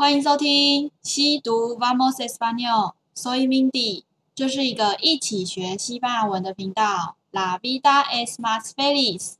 [0.00, 7.16] 欢迎收听西读 Vamos Español，Soy Mindy，这是一个一起学西班牙文的频道。
[7.32, 9.38] La vida es más feliz。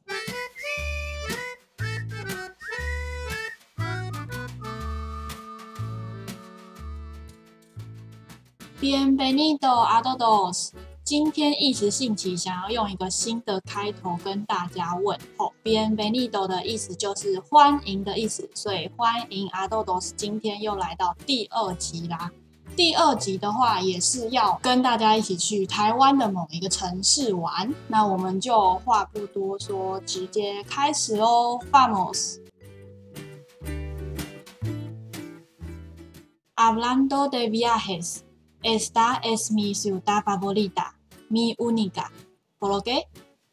[8.81, 10.72] Bienvenido a todos。
[11.09, 15.54] 今天一时兴起，想要用一个新的开头跟大家问候。
[15.65, 19.98] Bienvenido 的意思就是欢迎的意思，所以欢迎阿豆豆。
[20.16, 22.30] 今天又来到第二集啦。
[22.77, 27.74] 第二集的话，也是要跟大家一起去台湾的某一个城市玩。
[27.87, 31.59] 那我们就话不多说，直接开始哦。
[31.73, 32.38] f a m o s。
[36.54, 38.18] Hablando de viajes,
[38.62, 40.98] esta es mi ciudad favorita.
[41.30, 42.10] Mi única,
[42.59, 42.82] ¿por lo?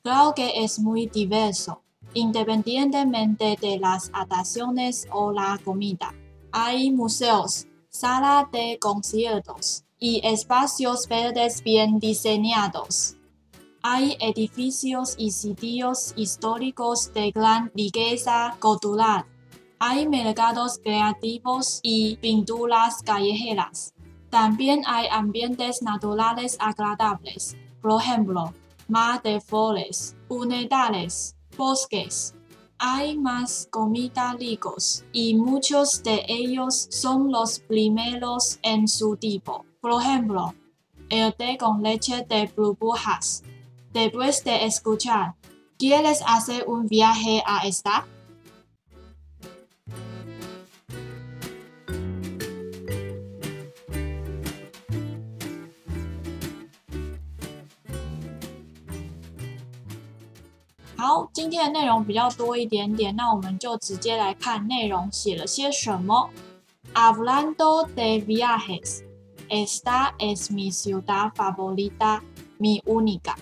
[0.02, 1.82] Creo que es muy diverso,
[2.14, 6.14] independientemente de las atracciones o la comida.
[6.52, 13.18] Hay museos, salas de conciertos y espacios verdes bien diseñados.
[13.82, 19.26] Hay edificios y sitios históricos de gran riqueza cultural.
[19.80, 23.94] Hay mercados creativos y pinturas callejeras.
[24.30, 27.56] También hay ambientes naturales agradables.
[27.86, 28.52] Por ejemplo,
[28.88, 32.34] mar de flores, humedales, bosques.
[32.80, 39.68] Hay más comida ricos y muchos de ellos son los primeros en su tipo.
[39.82, 40.56] Por ejemplo,
[41.10, 43.44] el té con leche de burbujas.
[43.94, 45.36] Después de escuchar,
[45.78, 48.08] ¿quieres hacer un viaje a esta?
[60.98, 66.30] 好，今天的内容比较多一点点，那我们就直接来看内容写了些什么。
[66.94, 69.02] Hablando de viajes,
[69.50, 72.22] esta es mi ciudad favorita,
[72.58, 73.36] mi única。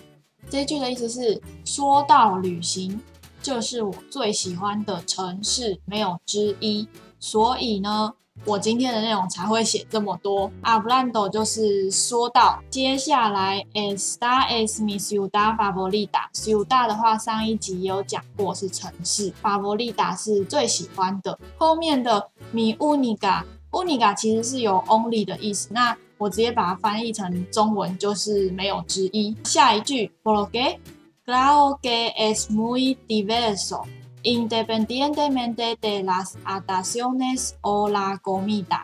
[0.50, 3.00] 这句的意思是，说到旅行，
[3.40, 6.88] 这是我最喜欢的城市，没有之一。
[7.20, 8.14] 所以呢。
[8.46, 10.50] 我今天的内容才会写这么多。
[10.62, 16.30] Hablando 就是说到，接下来，estar es mi ciudad favorita。
[16.34, 21.38] ciudad 的话，上一集有讲过是城市，favorita 是最喜欢的。
[21.56, 25.68] 后面的 mi única，única 其实是有 only 的意思。
[25.72, 29.34] 那我直接把它翻译成中文就是没有之一。
[29.44, 30.78] 下一句，Porque
[31.24, 33.84] claro que es muy diverso。
[34.24, 38.82] Independientemente de las atracciones o la comida，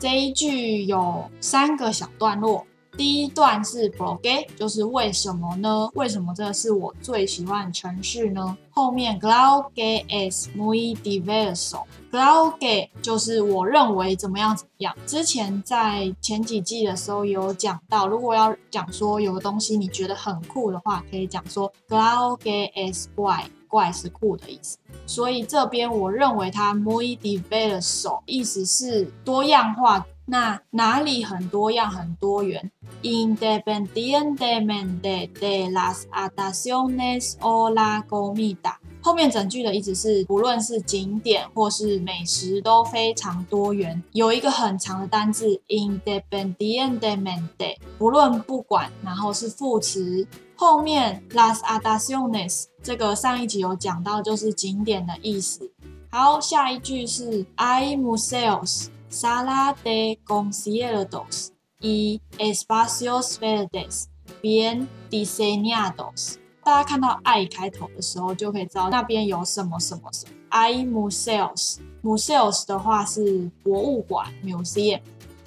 [0.00, 2.66] 这一句有三个小段落。
[2.96, 4.44] 第一段是 ¿por qué？
[4.56, 5.88] 就是为什么呢？
[5.94, 8.58] 为什么这是我最喜欢的城市呢？
[8.72, 14.92] 后面 creo que es muy diverso，creo que 就是我认为怎么样怎么样。
[15.06, 23.44] 之前在前几季的时候有讲到，如果要讲说有个东西你觉得很酷的话，可以讲说 creo que es guay。
[23.70, 24.76] 怪是酷的意思，
[25.06, 30.04] 所以这边我认为它 muy diverso，意思是多样化。
[30.26, 32.70] 那哪里很多样、很多元
[33.02, 38.76] ？Independientemente de las atracciones o la comida。
[39.02, 44.00] 后面整句的意思是，不论是景点或是美食都非常多元。
[44.12, 50.24] 有一个很长的单字 Independientemente，不论不管，然后是副词。
[50.60, 55.72] 后面 las adaciones 这个上一集有讲到，就是景点的意思。
[56.10, 58.88] 好，下一句是 I museos。
[59.10, 61.48] Sala de conciertos
[61.80, 64.04] y espacios verdes
[64.42, 66.34] bien diseñados。
[66.62, 70.32] 大家看到 I 开头的时候，就可以知道那边有什么什么什么。
[70.50, 71.78] I museos。
[72.02, 75.00] museos 的话是博物馆 museum。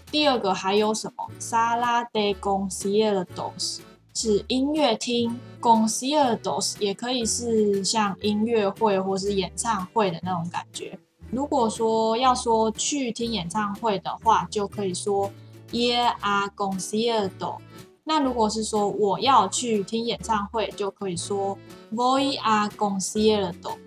[0.09, 3.77] 第二个还有什么？Sala de conciertos
[4.13, 5.39] 是音乐厅。
[5.61, 10.99] conciertos 也可以是像音乐会或是演唱会的那种感觉。
[11.31, 15.31] 如果说要说去听演唱会的话，就可以说
[15.71, 17.59] ir a concierto。
[18.03, 21.57] 那如果是说我要去听演唱会，就可以说
[21.93, 23.77] voy a concierto。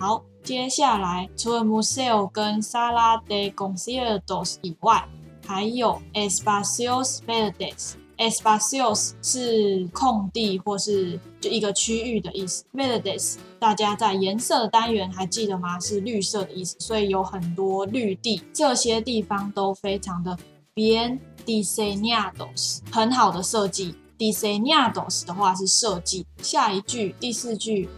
[0.00, 5.06] 好，接下来除了 museo 跟 sala de conciertos 以外，
[5.46, 7.92] 还有 espacios verdes。
[8.18, 12.64] Espacios 是空地或是就一个区域的意思。
[12.72, 15.78] verdes 大家在颜色的单元还记得吗？
[15.80, 20.38] 是绿色的意思，所以有很多绿地，这些地方都非常的
[20.74, 23.94] bien diseñados，很好的设计。
[24.18, 26.26] diseñados 的话是设计。
[26.38, 27.88] 下一句第四句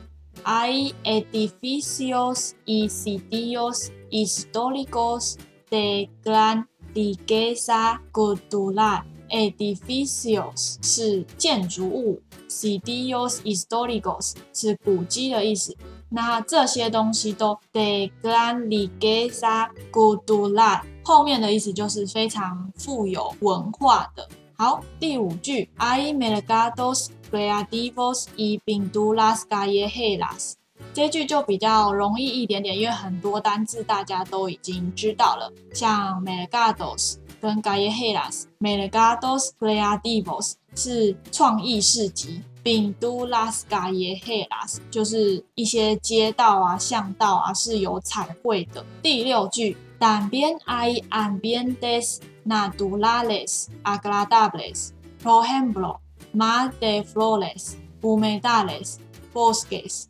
[0.43, 5.37] ，hay edificios y sitios históricos
[5.71, 15.77] de gran riqueza cultural edificios 是建筑物，sitios históricos 是古迹的意思。
[16.11, 24.29] 那这些东西都 de gran riqueza cultural 后面的意思就是非常富有文化的。
[24.57, 30.55] 好，第五句，hay mercados creativos y pinturas callejeras。
[30.95, 38.45] 这句就比较容易一点点，因为很多单字大家都已经知道了，像 mercados 跟 callejeras。
[38.61, 48.85] mercados creativos 是创意市集，pinturas callejeras 就是一些街道啊、巷道啊是有彩绘的。
[49.03, 54.91] 第六句，también hay ambientes naturales agradables,
[55.23, 55.99] por ejemplo,
[56.33, 58.97] mar de flores, humedales,
[59.33, 60.07] bosques。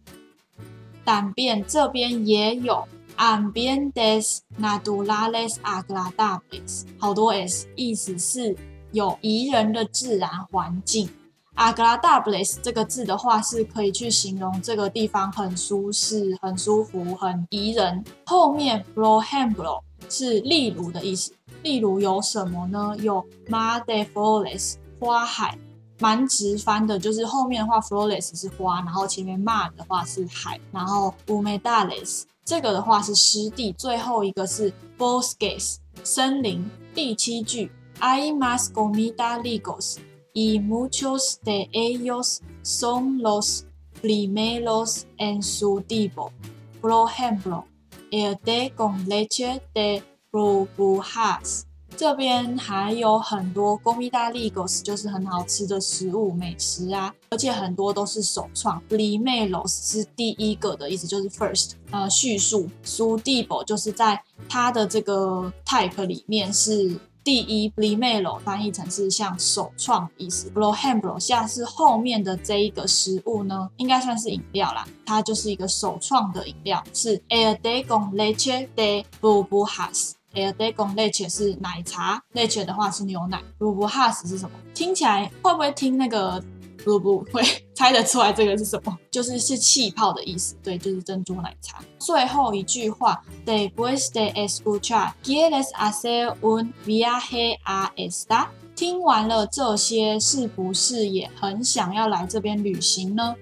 [1.05, 2.87] 但变这边也有
[3.19, 8.56] ambientes naturales agradables，好多 s，意思是
[8.93, 11.11] 有宜人的自然环境。
[11.56, 18.05] agradables 这个字的话，是可以去形容这个地方很舒适、很舒服、很宜人。
[18.25, 21.32] 后面 r o h e m b l o 是例如的意思，
[21.62, 22.97] 例如有什么呢？
[23.00, 25.59] 有 m a d e f o l e s 花海。
[26.00, 36.65] 蛮直翻的，就是后面的话 f l o r e s 是花，然后前面 mar 的话是海，然后 umedales 这个的话是湿地，最后一个是 bosques 森林。
[36.95, 39.99] 第七句，hay más comida legos
[40.33, 43.67] y muchos de ellos son los
[44.00, 46.33] primeros en su tipo.
[46.81, 47.65] Por ejemplo,
[48.11, 50.03] el de con leche de
[50.33, 51.68] burbujas。
[51.99, 58.81] 这边还有很多 comida-ligos，就是很好吃的食物美食啊，而且很多都是首创。
[58.89, 62.69] primeros 是第一个的意思，就是 first，呃，叙述。
[62.85, 67.69] su tipo 就是在它的这个 type 里面是第一。
[67.71, 70.49] b l i m e l o 翻译成是像首创的意思。
[70.51, 80.35] por ejemplo 像是后面的这一个食物呢，应该算是饮料啦，它就是一个首创的饮料，是 el té con leche de Bubbas burbujas。
[80.35, 84.51] El té con leche 是奶茶，leche 的话是牛奶，burbujas 是什么？
[84.75, 86.43] 听起来会不会听那个
[86.85, 87.43] burbu 会
[87.75, 88.97] 猜得出来这个是什么？
[89.11, 91.83] 就是是气泡的意思，对，就是珍珠奶茶。
[91.99, 98.49] 最后一句话 d e b u e s de escuchar quieres hacer un viaje a esta？
[98.77, 103.35] 听完了这些，是不是也很想要来这边旅行呢？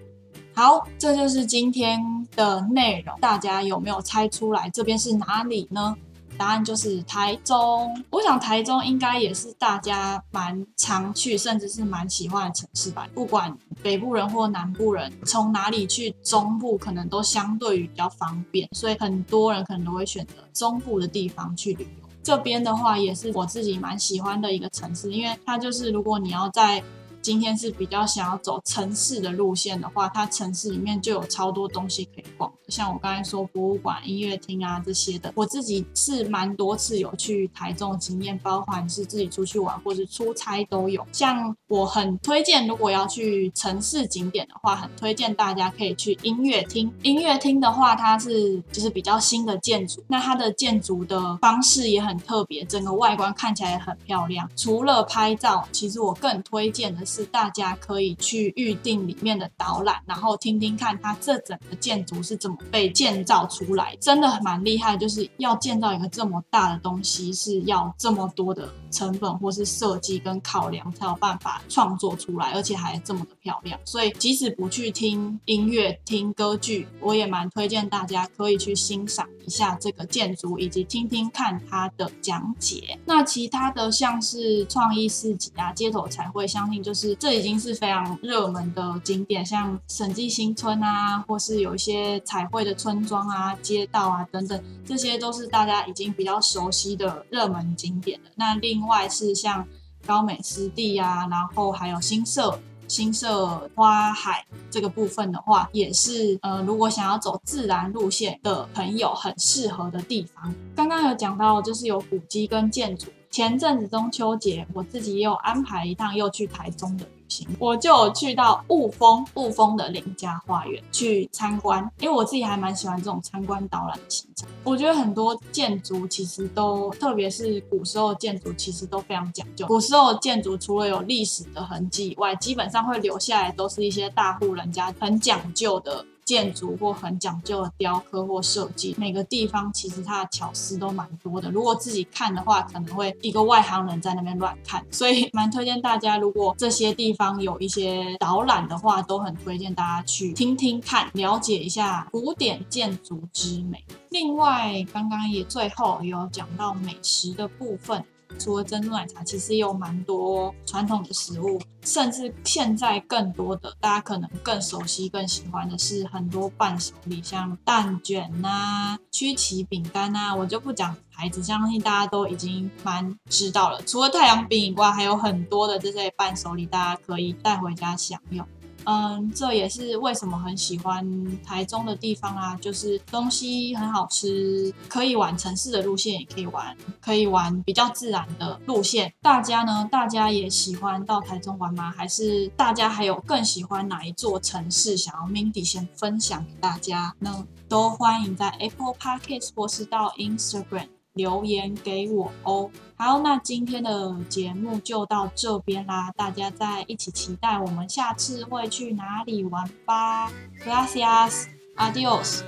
[0.55, 2.00] 好，这就是今天
[2.35, 5.94] 的内容，大家有没有猜出来这边是哪里呢？
[6.38, 8.05] 答案就是台中。
[8.11, 13.09] 我想台中应该也是大家蛮常去，甚至是蛮喜欢的城市吧。
[13.15, 22.09] 不管北部人或南部人，从哪里去中部，可能都相对于比较方便，所以很多人可能都会选择中部的地方去旅游。
[22.23, 26.83] 这边的话，也是我自己蛮喜欢的一个城市，因为它就是如果你要在
[27.26, 32.49] 今天是比较想要走城市的路线的话，它城市里面就有超多东西可以逛。
[32.69, 41.05] 像我刚才说博物馆、音乐厅啊这些的，我自己是蛮多次有去台中的经验，包含是自己出去玩或是出差都有。
[41.11, 46.93] 像我很推荐，如果要去城市景点的话，很推荐大家可以去音乐厅。
[47.02, 54.49] 音乐厅的话，它是就是比较新的建筑，那它的建筑的方式也很特别，整个外观看起来也很漂亮。
[54.55, 57.15] 除了拍照，其实我更推荐的是。
[57.16, 64.94] 是大家可以去预定里面的导览，然后听听看它这整个建筑是怎么被建造出来，真的蛮厉害。
[64.96, 73.78] 就是要建造一个这么大的东西，是要这么多的成本或是设计跟考量才有办法创作出来，而且还这么的漂亮。
[73.85, 82.99] 所以即使不去听音乐、听歌剧，我也蛮推荐大家可以去欣赏一下这个建筑，以及听听看它的讲解。
[83.05, 87.16] 那其他的像是创意市集啊、街头彩绘，相信就是。
[87.19, 98.31] 这已经是非常热门的景点，像审计新村啊，或是有一些彩绘的村庄啊、街道啊等等，这些都是大家已经比较熟悉的热门景点了。
[98.35, 99.66] 那另另外是像
[100.06, 110.54] 高美湿地啊，然后还有新社、新社花海这个部分的话，也是呃，如果想要走自然路线的朋友很适合的地方。
[110.75, 113.06] 刚刚有讲到，就是有古迹跟建筑。
[113.30, 124.49] 前阵子中秋节，我自己也有安排一趟又去台中的行，我就去到雾峰，雾峰的林家花园去参观，因为我自己还蛮喜欢这种参观导览的行程。
[124.64, 129.66] 我觉得很多建筑其实都，特别是古时候建筑，其实都非常讲究。
[129.66, 136.04] 古时候建筑除了有历史的痕迹以外，基本上会留下来都是一些大户人家很讲究的。
[136.26, 138.95] 建筑或很讲究的雕刻或设计。
[138.99, 141.50] 每个地方其实它的巧思都蛮多的。
[141.50, 144.85] 如果自己看的话，可能会一个外行人在那边乱看。
[144.90, 153.83] 所以 蛮推荐大家，如果这些地方有一些导览的话，都很推荐大家去听听看，了解一下古典建筑之美。
[154.11, 158.04] 另外，刚刚也最后有讲到美食的部分。
[158.38, 173.81] 除了珍珠奶茶，其实有蛮多传统的食物，甚至现在更多的，大家可能更熟悉、更喜欢的是很多伴手礼，像蛋卷呐、啊、曲奇饼干呐，我就不讲牌子，相信大家都已经蛮知道了。
[173.83, 178.47] 除了太阳饼以外，还有很多的这些伴手礼，大家可以带回家享用。
[178.87, 181.05] 嗯，这也是为什么很喜欢
[181.45, 189.12] 台中的地方啊，就是东西很好吃，可以玩城市的路线，也可以玩，可以玩比较自然的路线。
[189.21, 191.90] 大家呢，大家也喜欢到台中玩吗？
[191.90, 194.97] 还是大家还有更喜欢哪一座城市？
[194.97, 197.47] 想要 Mindy 先分享给大家呢？
[197.69, 200.96] 都欢迎在 Apple Podcast 或是到 Instagram。
[201.16, 202.70] 留言给我哦。
[202.96, 210.30] 好，那今天的节目就到这边啦，大家再一起期待我们下次会去哪里玩吧。
[210.64, 212.42] Gracias，adios。